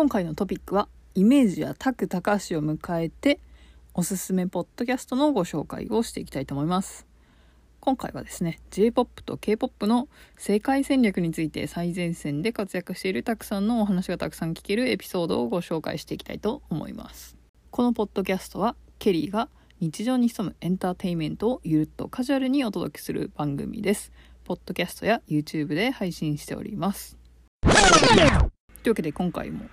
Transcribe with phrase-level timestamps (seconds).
[0.00, 3.38] 今回のトピックはイメージやタク高橋を迎えて
[3.92, 7.06] おすすめポッドキャストのご紹介をしていきたいと思います。
[7.80, 10.08] 今回はですね J-POP と K-POP の
[10.38, 17.36] 世界戦略について最前線で活躍しているたくさんのお話がたくさん聞けるエピソードをご紹介していきたいと思います。
[17.70, 24.12] このポッドキャストはケリーが日常に潜むエンターテインメントをゆるっとカジュアルにお届けする番組です。
[24.44, 27.18] ポッドキャストや YouTube で配信しております。
[28.82, 29.66] というわけで今回も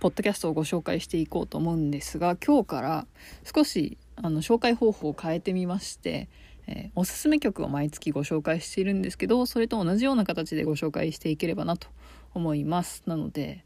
[0.00, 3.06] ポッドキャストをご紹介していこうと思うんですが今日から
[3.42, 6.28] 少しあの紹介方法を変えてみまして、
[6.68, 11.88] えー、おすすめ曲を毎月ご紹介しているんですけどそれと同じような形でご紹介していければなと
[12.34, 13.02] 思います。
[13.06, 13.64] なので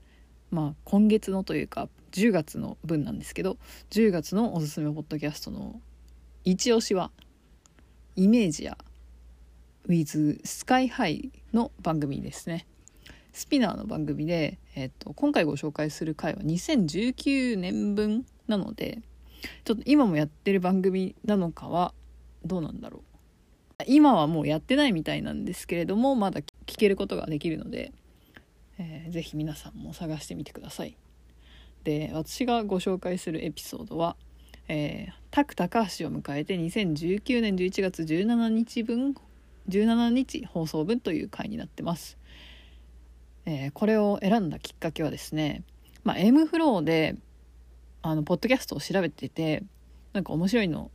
[0.50, 3.58] まあ今月のというか10月の分なんですけど
[3.90, 5.80] 10月のおすすめポッドキャストの
[6.44, 7.10] 一押しは
[8.16, 8.78] イメージや
[9.86, 12.66] with スカイハイの番組ですね。
[13.32, 19.00] スピナーの番組で、えっと、今回ご紹介する回は2019年分なので
[19.64, 21.94] ちょっと今もやってる番組なのかは
[22.44, 23.02] どうなんだろう。
[23.86, 27.92] 今はもうやってないみたいなんですけれどもまだ聞けることができるので、
[28.78, 30.96] えー、ぜひ皆さんも探してみてください。
[31.82, 34.16] で私がご紹介するエピソードは
[34.68, 39.14] 「えー、タク高橋を迎えて2019年11月17日分
[39.68, 42.16] 17日放送分という回になってます。
[43.44, 45.62] えー、これを選んだきっかけはですね、
[46.04, 47.16] まあ、M フローで
[48.02, 49.62] あのポッドキャストを調べてて
[50.12, 50.90] なんか面白いの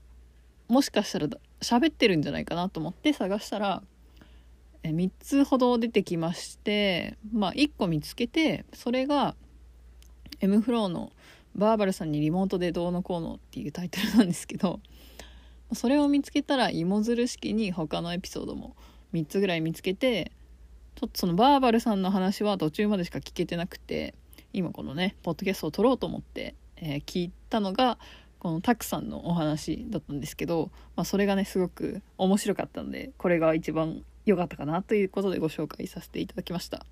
[0.67, 1.27] もしかしたら
[1.61, 3.81] 喋ってるんじゃないかなと思って探したら、
[4.83, 9.35] えー、3つほど出てきましてまあ1個見つけてそれが
[10.39, 11.11] M フローの
[11.55, 14.79] 「バーバルさんにリモートでどうのこうの」っていうタイトルなんですけど
[15.73, 18.75] それを見つけたら芋づる式に他のエピソードも
[19.13, 20.31] 3つぐらい見つけて
[20.97, 24.15] ちょっとそのバーバルさんの話は途中までしか聞けてなくて
[24.51, 27.99] 今このねポッドキャストを撮ろうと思って、えー、聞いたのが
[28.39, 36.83] このタクさんのお話だったんですけど、まあ、それがねすごく面白かったのでこれが一番良かったかなということでご紹介させていただきました。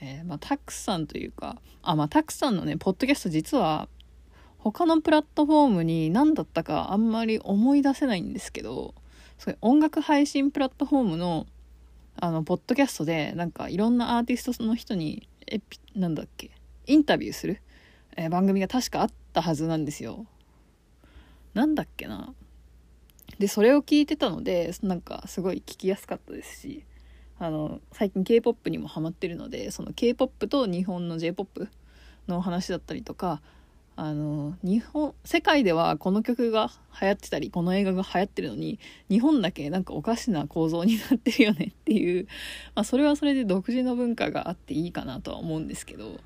[0.00, 3.88] えー、まあ、タクさんというかあまあタクさんのねポッドキャスト実は
[4.58, 8.94] 他のプラットフォームに何だったかあんまり思い出せないんですけど
[9.38, 11.46] それ音楽配信プラットフォームの
[12.16, 16.50] あのポッドキャストでなんかいろんなアーティストの人にエピなんだっけ
[16.86, 17.60] インタビューする、
[18.16, 20.26] えー、番組が確かあったはずなんですよ。
[21.54, 22.34] なんだっけな。
[23.38, 26.84] でそれを聞いてたのでなんかすごい聞きやすかったですし
[27.38, 31.68] あの最近 k p o p にもハマってるのでその k p o p と日本の j p o p
[32.28, 33.42] の話だったりとか
[33.96, 42.26] あの日本世界ではこの曲が流行ってたりこの映画が流行ってるのに日本だけなんかおかしな構造になってるよねっていう、
[42.74, 46.18] まあ、それはそれで独自の文化があっていいかなとは思うんですけど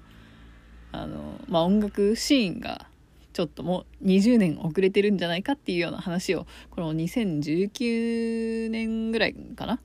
[0.93, 2.87] あの、まあ、音楽シーンが
[3.34, 9.79] ちょっともう20年遅れてるんじゃないかっていうような話をこの2019年ぐらいかな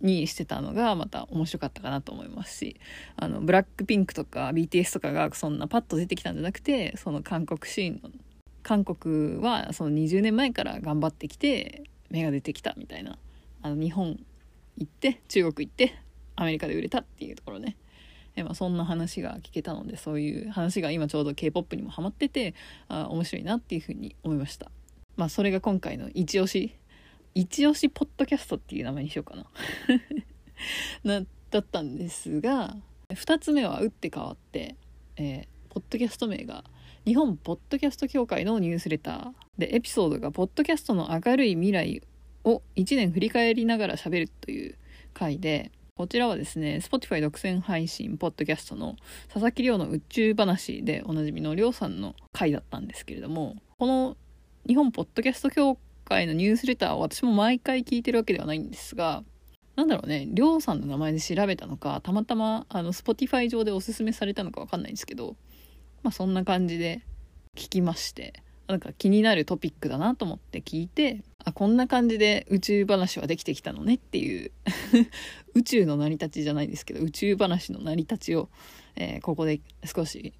[0.00, 2.80] にしてたのがまた面白かったかなと思いますし
[3.16, 8.10] あのブラックピンクとか BTS とかがそんなパッと出てきたんじゃなくてその韓国シーンの
[8.62, 13.18] 韓国はその20年前から頑張ってきて芽が出てきたみたいな
[13.62, 14.18] あの日本
[14.76, 15.94] 行って中国行って
[16.36, 17.76] アメリカで売れたっていうところね
[18.36, 22.54] え、まあ、そんな話が聞けたのでそういう話が今ちょうど k p o p にもハマってて
[22.88, 24.70] あ面白いなっていうふうに思いました。
[25.16, 26.74] まあ、それが今回の一押し
[27.34, 29.46] 一押しポッドキャストっていう名前にしようかな。
[31.50, 32.76] だったんですが
[33.08, 34.76] 2つ目は打って変わって、
[35.16, 36.64] えー、ポッドキャスト名が
[37.04, 42.02] 日本ポッドキャスト協会のニュースレターでエピソードが「ポッドキャストの明るい未来」
[42.44, 44.76] を1年振り返りながら喋るという
[45.12, 48.96] 回でこちらはですね Spotify 独占配信ポッドキャストの
[49.26, 54.16] 佐々木亮の宇宙話でおなじみの亮さんの回だったんですけれどもこの
[54.66, 59.22] 日本ポッドキャスト協会回のニュースレターを私も毎回聞いてるわけではないんですが、
[59.76, 65.36] なんだろうね、りょうさんの名前で調べたのか、たまたま、あの、Spotify 上でおすすめされたのかわかんないんですけど、
[66.02, 67.02] まあそんな感じで
[67.56, 74.50] 聞きまして、なんか気になるトピックだなと思って聞いて、あ、こんな感じで宇宙話はできてきたのねっていう
[75.54, 78.50] 宇宙の成り立ちじゃないですけど、宇宙話の成り立ちを、
[78.96, 80.34] えー、ここで少し、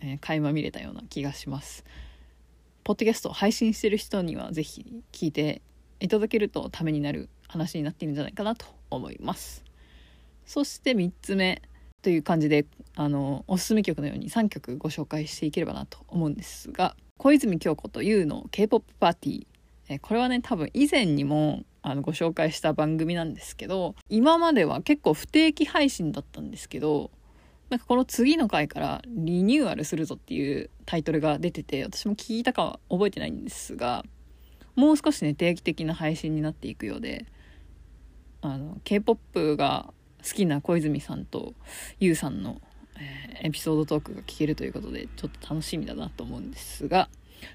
[0.00, 1.84] えー、垣間見れたような気がします。
[2.84, 5.62] ポッドキャストを配信してる人には是非聞いて
[6.00, 9.64] いただけるとためになる話になっているんじゃないかなと思います。
[10.44, 11.62] そして3つ目
[12.02, 12.66] という感じで
[12.96, 19.46] あのおすすめ曲のように3曲ご紹介していければなと思うんですが小泉京子と YOU の K-POP パーティー
[19.88, 27.10] えこれはね多分以前にもあのご紹介した番組なんですけど今までは結構不定期配信だったんですけど
[27.74, 34.04] なんかこの次の回からリニューアルするぞっていうタイトルが出てて私も聞いたかは覚えてないんですが
[34.76, 37.26] もう少しね定期的な配信になっていくようで
[38.42, 39.92] あの K-POP が
[40.22, 41.54] 好きな小泉さんと
[41.98, 42.60] YOU さんの、
[42.96, 47.08] えー、エピソードトークが聞けるということでちょっと楽しみだなと思うんですが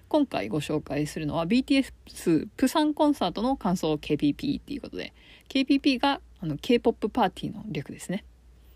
[0.10, 5.14] 今回ご紹介するのは BTS プサンコンサートの感想 KPP っていうことで
[5.48, 8.26] KPP があの K-POP パーティーの略ですね。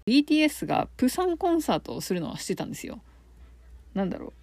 [0.05, 3.01] BTS がプサンコンサートをするのはしてたんですよ。
[3.93, 4.33] なんだろ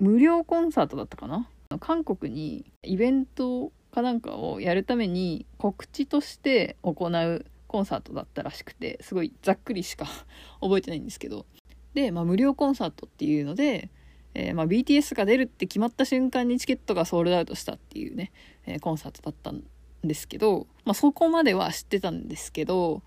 [0.00, 0.04] う。
[0.04, 1.48] 無料コンサートだったかな。
[1.80, 10.06] 韓国にイベントかなんかをやるために告知として行うコンサートだったらしくてすごいざっくりしか
[10.60, 11.46] 覚えてないんですけど。
[11.94, 13.90] で、まあ、無料コンサートっていうので、
[14.34, 18.30] えー、まあ、BTS が出るって決まった瞬間にチケットがソールドアウトしたっていうね、
[18.66, 19.64] えー、コンサートだったん
[20.04, 23.02] ですけど、まあ、そこまでは知ってたんですけど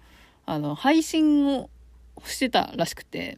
[0.45, 1.69] あの配信を
[2.25, 3.37] してたらしくて、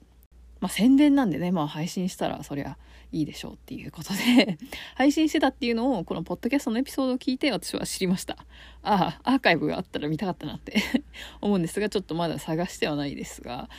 [0.59, 2.77] まあ、宣伝なんでね、まあ、配信したらそりゃ
[3.11, 4.57] いいでしょうっていうことで。
[4.95, 8.37] 配信してたっていうのをこのポッドキャストのエピソードを聞いて私は知りました。
[8.81, 10.81] ああアーカイブがあったら見たかったなって。
[11.39, 13.69] 思うんですがちょっとまだ探してはないですが。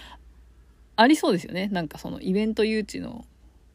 [0.97, 1.69] ありそうですよね。
[1.73, 3.25] なんかそのイベント誘致の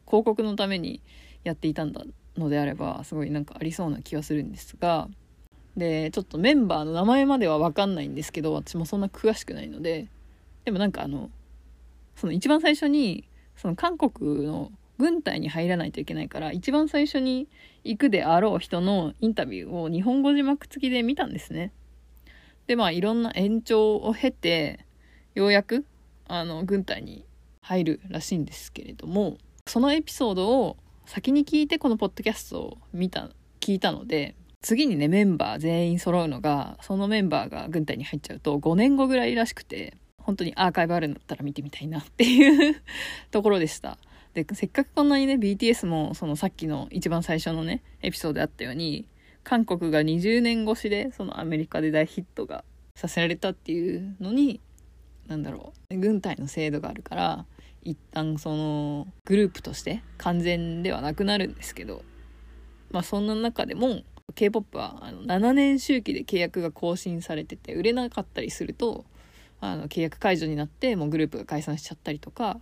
[0.06, 1.02] 広告のために
[1.44, 2.04] やっていたんだ
[2.38, 5.08] のであればすごいなんかありそうな気はするんですが。
[5.76, 10.08] でちょっとメンバーの名前までは分かんないんですけど私もそんな詳しくないので。
[10.64, 11.30] でもなんかあの
[12.16, 17.48] その一番最初にその韓国の軍隊に入らないといけないから一番最初に
[17.84, 21.72] 行くであろう人のインタビューを日本語字幕付きで見たんですね。
[22.66, 24.84] でまあいろんな延長を経て
[25.34, 25.86] ようやく
[26.28, 27.24] あの軍隊に
[27.62, 30.76] 入るらしいんですけれどもそのエピソードを
[31.06, 33.30] 先に聞いてこのポッドキャストを見た
[33.60, 39.96] 聞いたので次にねメンバー全員揃うのがそのメンバーが軍隊に入っちゃうと5年後ぐらいらしくて
[40.30, 42.80] 本当にアーカイブあるんだったら見てみたいなっていう
[43.32, 43.98] ところでした。
[44.32, 49.08] でせっかくこんなにね BTS もそのさっきの一番最初のねエピソードあったように
[49.42, 52.62] 韓国が20年越しでそのアメリカで大ヒットが
[52.94, 54.60] させられたっていうのに
[55.26, 57.44] 何だろう軍隊の制度があるから
[57.82, 62.04] 一旦そのグループとして完全ではなくなるんですけど
[62.92, 64.02] まあそんな中でも
[64.36, 69.04] K-POP はあの7年周期で契約が更新されてて売れなかったりすると
[69.60, 72.58] あの契約解除になってもうグループが解散しちゃったりとか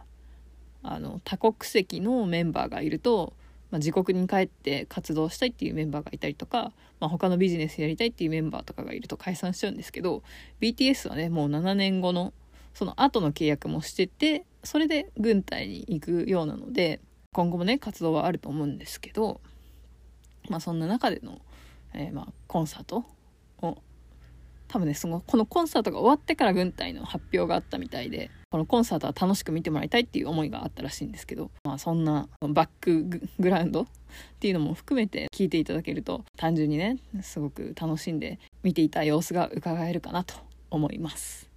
[0.83, 3.35] あの多国籍のメンバーがいると、
[3.71, 10.23] まあ、自国に帰って活動したいっていうメンバーがいたりとか、まあ、他のビジネスやりたいっていうメンバーとかがいると解散しちゃうんですけど
[10.61, 12.33] BTS はねもう7年後の
[12.75, 17.01] その後の契約もしててそれで軍隊に行くようなので
[17.33, 19.41] 今後もね活動はあると思うんですけど、
[20.49, 21.41] まあ、そんな中での、
[21.93, 23.05] えー、まコンサート
[23.63, 23.79] を
[24.69, 33.87] 多分ねそのこのコンサートが終わってから軍隊の発表があったみたいでこのコンサートは楽しく見てもらいたいっていう思いがあったらしいんですけど、まあ、そんなバックグラウンドっ
[34.41, 40.35] ていうのも含めて聞いていただけると単純にねすごく楽しんで見ていた様子が伺えるかなと
[40.71, 41.49] 思います。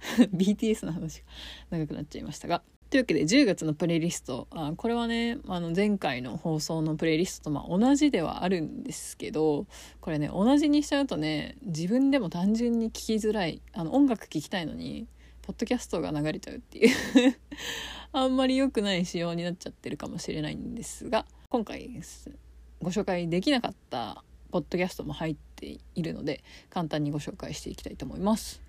[0.32, 1.26] BTS の話が
[1.70, 4.48] 長くなっちゃいましたがというわけで10月のプレイリスト。
[4.50, 9.66] あこれはねあの前回の放送のプレイリストとまあ同じではあるんですけど
[10.00, 15.06] これね同じにしちゃうとね自分でも単純に聴きづらいあの音楽聴きたいのに
[15.42, 16.90] ポッドキャストが流れちゃうっていう。
[18.12, 21.90] あんまり良くない仕様になっちゃってるかもしれないんですが今回
[22.80, 28.67] ご紹介できなかったポッドキャストも入っているので簡単にご紹介していきたいと思います。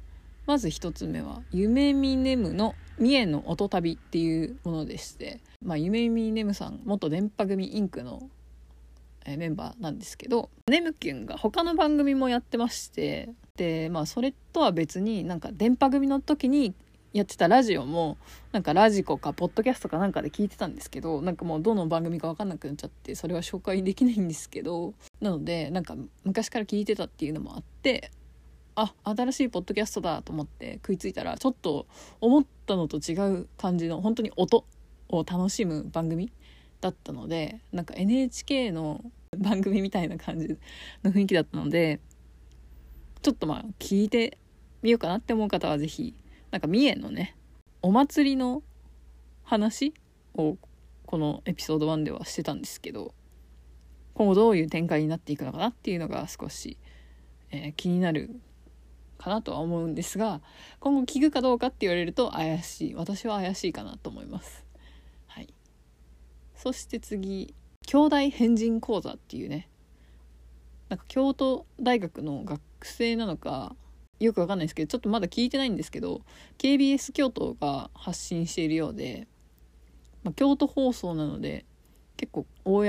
[0.49, 8.27] まず1つ目は「夢見ねむの三重の音旅」っていうものでして、まあ、夢見ねむさん元電波組インクの、
[9.27, 16.73] えメンバーなんですけどねむきゅんが他の番組もやってましてでまあそれとは別になんか電波組の時に
[17.13, 18.17] やってたラジオも
[18.51, 28.09] なんかラジコかポッドキャストかなんかで聞いてたんですけどなんかもうどの番組か分かんなくなっちゃってそれは紹介できないんですけどなのでなんか昔から聞いてたっていうのもあって
[28.81, 31.87] あ新しいポッドキャストだと思って食いついたらちょっと
[32.21, 34.65] 思ったのと違う感じの本当に音
[35.09, 36.31] を楽しむ番組
[36.81, 39.03] だったのでなんか NHK の
[39.37, 40.47] 番組みたいな感じ
[41.03, 41.99] の雰囲気だったので
[43.21, 44.37] ちょっとまあ聞いて
[44.81, 46.15] みようかなって思う方は是非
[46.51, 47.35] なんか三重のね
[47.81, 48.63] お祭りの
[49.43, 49.93] 話
[50.35, 50.57] を
[51.05, 53.13] このエピソード1ではしてたんですけど
[54.13, 56.77] 今後どういう展開になっていくのかなっていうのが少し、
[57.51, 58.39] えー、気になる
[59.19, 60.41] かなとは思うんですが
[60.79, 62.95] 今後聞くかどうかって言われると怪しい。
[62.95, 64.65] 私は怪しいかなと思います。
[65.27, 65.53] はい。
[66.55, 67.53] そして次
[67.85, 69.69] 兄弟変人講座っていうね。
[70.87, 73.75] なんか京都大学の学生なのか
[74.19, 76.21] よくわかんないですけどちょっとまだ聞いてないんですけど
[76.57, 79.27] KBS 京都が発信しているようで、
[80.23, 81.65] まあ、京都放送なので
[82.17, 82.83] 結構公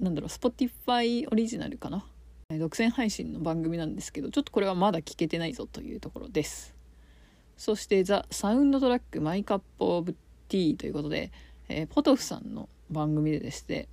[0.00, 2.04] なんだろう Spotify オリジナルかな
[2.48, 6.76] 独占配信の番組なんですけどちょっとこれはまだ聞けてないぞというところです。
[7.56, 10.12] そしてザ・サウンドトラック My Cup of
[10.48, 11.32] Tea ということで、
[11.68, 13.88] えー、ポトフさんの番組ででして、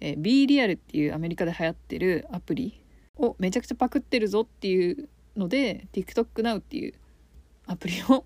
[0.00, 2.82] えー、B リアルっていうアメリカで流行ってるアプリ
[3.16, 6.94] をめちゃくちゃパクってるぞっていうので TikTok Now っていう
[7.66, 8.24] アプリを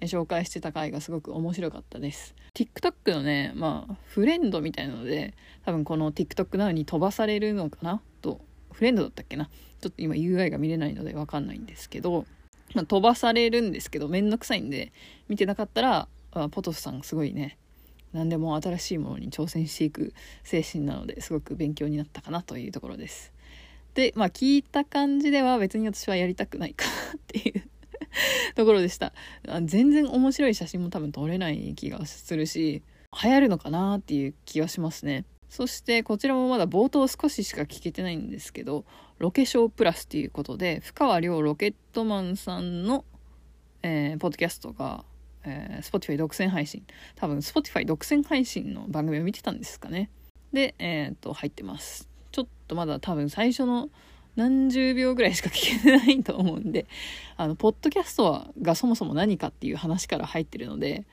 [0.00, 2.34] 紹介してた回がすごく面白かったです。
[2.54, 5.34] TikTok のねまあフレンドみたいなので
[5.66, 8.00] 多分この TikTok Now に飛ばされるのかな
[8.72, 9.46] フレンドだったっけな？
[9.80, 12.24] ちょっと今 UI が見れないので分かんないんですけど、
[12.74, 14.92] まあ、飛ばされるんですけどめんどくさいんで
[15.28, 17.58] 見てなかったらあポトフさんすごいね
[18.12, 20.14] 何でも新しいものに挑戦していく
[20.44, 23.32] 精神なのですごく勉強になったかなというところです。
[23.94, 27.62] でまあ聞いた感じでは別に私はやりたくないかなっていう
[28.54, 29.12] ところでした。
[29.64, 32.82] 全然面白い写真も多分撮れない気がするし
[33.22, 35.24] 流行るのかなっていう気はしますね。
[35.52, 38.86] そしてこちらもまだ冒頭少ししか聞けてないんですけど
[39.18, 43.04] ロケショープラスっていうことで深川亮ロケットマンさんの、
[43.82, 45.04] えー、ポッドキャストが、
[45.44, 46.86] えー、Spotify 独占配信。
[47.16, 50.08] 多分 Spotify 独占配信の番組を見てたんですかね。
[50.54, 52.08] でえー、っと入ってます。
[52.30, 53.90] ちょっとまだ多分最初の
[54.36, 56.86] 何十秒ぐらいしか聞けてないと思うんで
[57.36, 61.04] あのポッドキャストがそもそも何かっていう話から入ってるので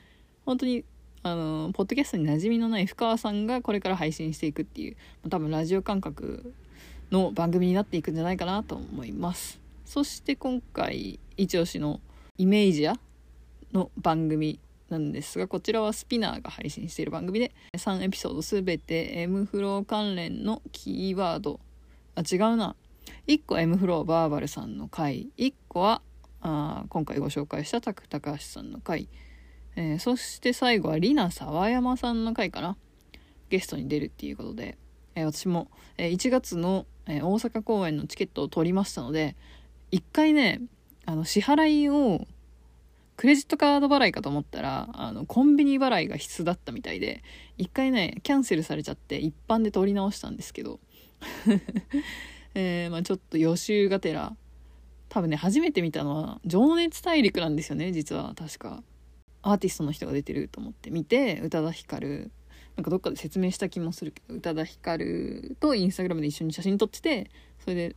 [0.45, 0.85] 本当に
[1.21, 4.95] あのポッドキャストに馴染みのない深川さんがこれから配信していくっていう
[5.29, 6.53] 多分ラジオ感覚
[7.11, 9.59] の番組になっていくんじゃないかなと思います。
[9.85, 11.99] そして今回一押しの
[12.37, 12.95] イメージや
[13.73, 14.59] の番組
[14.89, 21.59] なんですがこちらはスピナーが配信している番組で3エピソード全て M フロー関連のキーワード。
[22.15, 22.75] あ違うな。
[23.27, 25.29] 1個 M フローバーバルさんの回。
[25.37, 26.01] 1個は
[26.41, 29.07] あ今回ご紹介したタク高橋さんの回、
[29.75, 32.77] えー、そして最後はリナ沢山さんの回かな
[33.49, 34.77] ゲストに出るっていうことで、
[35.15, 39.35] えー、私も、えー、1月の、え大阪公演のチケットを取りましたので
[39.91, 40.61] 1回ね
[41.05, 42.27] あの支払いを
[43.19, 47.21] クレジットカード払いかと思ったらあのコンビニ払いが必須だったみたいで
[47.57, 50.79] 1回ねキャンセルされちゃって一般で取り直したんですけど
[52.55, 54.37] えー、まあ、ちょっと予習がてら
[55.09, 58.83] 多分ね初めて見たのは「情熱大陸」なんですよね実は確か。
[59.41, 62.31] アーティストの人が出てると思って見て宇多田ヒカル
[62.75, 67.29] なんかどっかで説明した気もするけど宇多田ヒカルとインスタグラムで一緒に写真撮ってて
[67.59, 67.95] それで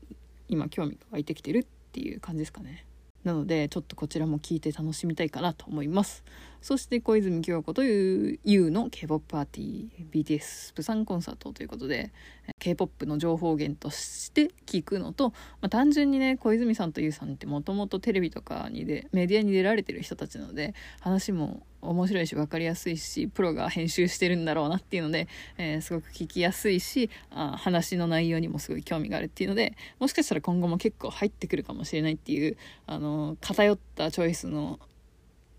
[0.49, 2.87] 今興味が湧いてきてるっていう感じですかね。
[3.25, 6.25] なのでちょっとこちらも聞いて楽しみたいかなと思います。
[6.63, 12.13] そして小泉京子という YOU の K-POP パーティー BTS プサンコンサートということで
[12.61, 25.27] K-POP の情報源として聞くのと、まあ、単純にね小泉さんと YOU さんってもともとテレビとかにでメディアに出られてる人たちなので話も面白いし分かりやすいしプロが編集してるんだろうなっていうので、
[25.59, 34.79] えー、すごく聞きやすいしあ話の内容にもすごい興味があるっていうのでもしかしたら今後も結構入ってくるかもしれないっていうあの偏ったチョイスの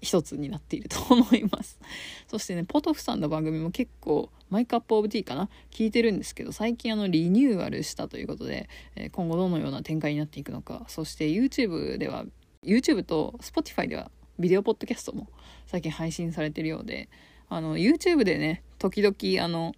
[0.03, 1.79] 一つになっていると思います。
[2.27, 5.49] そしてねポトフさんの番組も結構マイクアップオブティーかな？
[5.71, 10.85] 聞いてるんですけど最近あのリニューアルしたということで、え、今後どのような展開になっていくのか。
[10.87, 12.25] そして YouTube では
[12.63, 15.27] YouTube と Spotify ではビデオポッドキャストも
[15.67, 17.09] 最近配信されてるようで
[17.49, 19.73] あの YouTube でね時々あの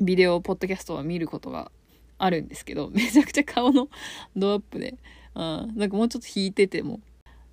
[0.00, 1.70] ビデオポッドキャストは見ることが
[2.18, 3.88] あるんですけどめちゃくちゃ顔の
[4.36, 4.96] ドアップで、
[5.34, 7.00] うん、なんかもうちょっと引いてても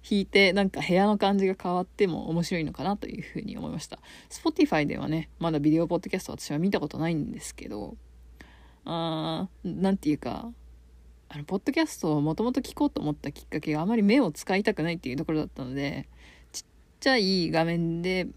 [0.08, 4.00] 弾いてなんか部屋の感じが変わっても面白いのかなというふうに思いました。
[4.30, 7.98] Spotify ではねまだビデオポッドキャスト私は見たことないんですけど
[8.86, 10.52] あーなんていうか
[11.28, 16.08] あのポッドキャストをもともと聞こうと思ったきっかけがあまり目を使いたくないっていうところだったので
[16.52, 16.64] ちっ
[17.00, 18.28] ちゃい画面で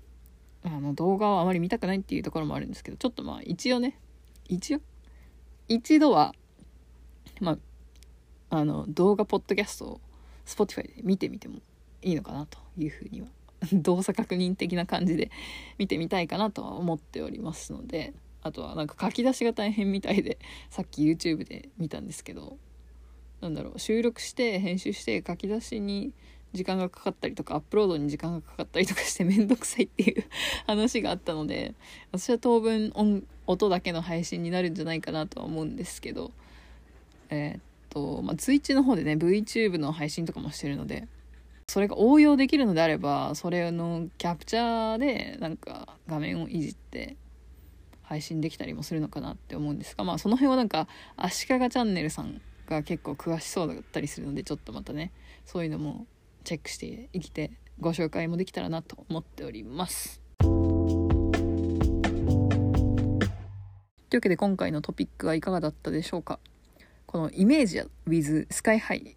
[0.65, 3.99] あの動画をあまり見たくないっていうところもあるんですけどちょっとまあ一応ね
[4.49, 4.81] 一応？
[5.69, 6.35] 一度は
[7.41, 7.59] ま
[8.51, 10.01] ああの動画ポッドキャストを
[10.49, 11.61] Spotify で見てみても
[12.03, 13.29] いいのかなというふうには。
[13.73, 15.33] 動作確認的な感じで
[15.79, 18.15] 見てみたいかなとは思っておりますので。
[18.41, 20.39] あとはなんか書き出しが大変みたいで
[20.71, 22.57] さっき YouTube で見たんですけど。
[23.41, 26.13] なんだろう収録して編集して書き出しに
[26.55, 30.25] 時間がかかったりとかアップロードに時間がかかったりとかして めんどくさいっていう
[30.67, 31.75] 話があったので
[32.11, 32.93] 私は当分
[33.47, 36.33] 音だけの配信になるんじゃないかなとは思うんですけど。
[37.31, 37.61] えー、
[37.99, 41.09] と、まあ、ツイッチの方でね VTube の配信とかもしてるので
[41.67, 47.17] それが応用できるのであればそれのキャプチャーでなんか画面をいじって
[48.03, 55.13] 配信できたりもするのかなって思うんですがまあその辺はなんか足利チャンネルさんが結構詳しそうだったりするのでちょっとまたね
[55.45, 56.07] そういうのも
[56.45, 57.51] チェックして生きて
[57.81, 60.23] ご紹介もできたらなと思っております。
[64.11, 66.41] というわけで今回のトピックはいかがだったでしょうか？
[67.09, 69.17] このイメージ with スカイハイ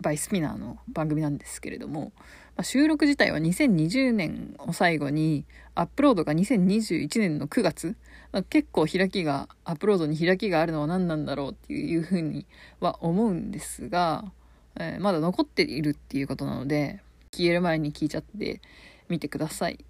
[0.00, 2.12] バイスピナーの番組なんですけれども、
[2.54, 7.96] まあ、収録自体は2020年を最後にアップロードが2021年の9月、
[8.30, 12.46] まあ、結構開きがアップロードに開きがあるのは何なんだろうっていうふうに
[12.78, 14.24] は思うんですが、
[14.78, 17.00] えー、まだ残っているっていうことなので
[17.32, 18.60] 消える前に聞いちゃって
[19.08, 19.84] みてください。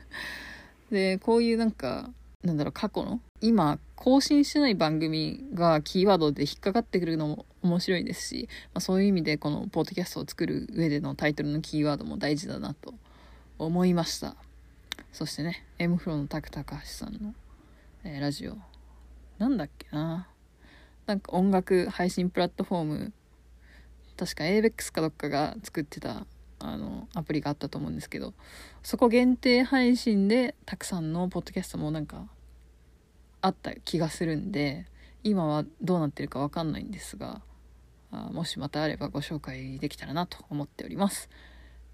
[0.90, 2.10] でこういうなんか
[2.42, 3.20] なんだろう過去の？
[3.40, 12.94] 今更新してない番組がキーワードで引っかかってくるのも面白いですし、まあ、そういう意味でこのポッドキャストを作る上でのタイトルのキーワードも大事だなと
[13.58, 14.36] 思いました。
[15.12, 17.34] そしてね M フロのタクタカシさんの、
[18.04, 18.56] えー、ラジオ。
[19.38, 20.26] なんだっけな？
[21.06, 23.12] なんか音楽配信プラットフォーム
[24.16, 26.26] 確か ABEX かどっかが作ってた
[26.60, 28.34] あのアプリがあったと思うんですけど
[28.82, 32.28] そこ限定配信でたくさんのポッドキャストもなんか
[33.40, 34.86] あった気がするんで
[35.24, 37.40] 今はどうなってるか分かんないんですが
[38.12, 41.28] あもしまたあればご紹介できたらなと思っております。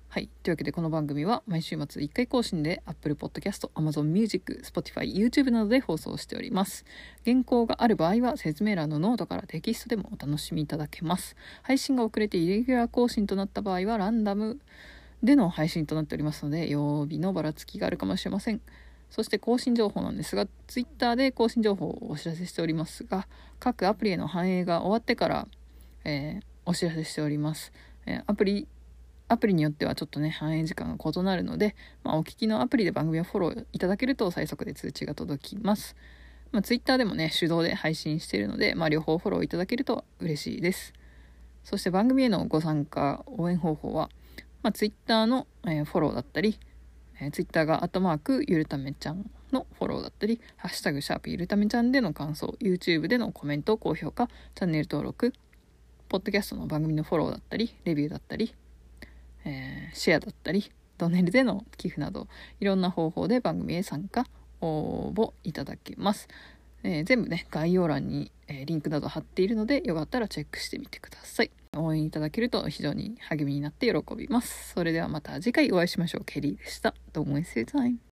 [0.08, 0.30] はい。
[0.42, 6.86] というわけでこの番組は毎週末1回更新で Apple Podcast、Amazon Music、Spotify、YouTube などで放送しております。
[7.24, 11.36] 原稿がある場合は説明欄のノートからテキストでもお楽しみいただけます。
[11.62, 14.58] 配信が遅れてイレギュラー更新となった場合はランダム
[15.22, 18.60] での配信となっておりますので曜日のばらつきがあるかもしれません。
[19.10, 23.26] そして更新情報なんですが、Twitter で更新情報をお知らせしておりますが、
[23.58, 25.48] 各アプリへの反映が終わってから、
[26.04, 27.72] えー、お知らせしております。
[28.06, 28.66] えー、アプリ、
[29.28, 35.96] アプリによってはちょっとね、反映時間が異なるので、まあ、お聞きのアプリで番組をフォローいただけると最速で通知が届きます。
[36.52, 40.92] まあ、Twitter でもね、手動で配信しているので、まあ、両方フォローいただけると嬉しいです。
[41.64, 44.10] そして番組へのご参加、応援方法は、
[44.62, 46.60] まあ、Twitter の、えー、フォローだったり、
[47.20, 55.32] えー、Twitter がアットマークゆるためちゃんのフォローだったり、ハッシュタグシャープゆるためちゃんでの感想、YouTube でのコメント、高評価、チャンネル登録、
[56.08, 58.54] ポッドキャストの番組のフォローだったり、レビューだったり、
[59.46, 62.28] えー、シェアだったり、ドネルでの寄付など、
[62.60, 64.26] いろんな方法で番組へ参加、
[64.60, 66.28] 応募いただけます。
[66.82, 71.50] えー、全部ね、概要欄に、え、リンクなど貼っているので、よかったらチェックしてみてください。
[71.76, 74.72] 応援いただけると非常に励みになって喜びます。
[74.72, 76.24] それではまた次回お会いしましょう。
[76.24, 76.94] ケリーでした。
[77.12, 77.96] Don't waste your time.